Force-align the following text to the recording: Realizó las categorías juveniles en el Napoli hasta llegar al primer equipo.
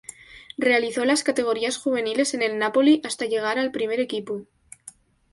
Realizó 0.57 1.05
las 1.05 1.21
categorías 1.21 1.77
juveniles 1.77 2.33
en 2.33 2.41
el 2.41 2.57
Napoli 2.57 3.01
hasta 3.05 3.27
llegar 3.27 3.59
al 3.59 3.69
primer 3.69 3.99
equipo. 3.99 4.47